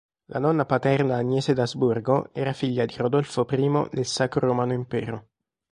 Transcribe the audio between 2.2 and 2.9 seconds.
era figlia